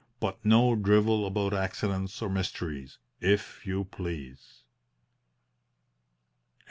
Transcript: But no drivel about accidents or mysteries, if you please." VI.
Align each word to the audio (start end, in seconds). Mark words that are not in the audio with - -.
But 0.19 0.43
no 0.43 0.75
drivel 0.75 1.27
about 1.27 1.53
accidents 1.53 2.23
or 2.23 2.29
mysteries, 2.31 2.97
if 3.19 3.63
you 3.67 3.83
please." 3.83 4.63
VI. 4.63 5.99